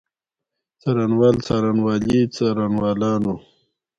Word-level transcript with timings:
څارنوال، 0.81 1.35
څارنوالي، 1.45 2.21
څارنوالانو. 2.35 3.35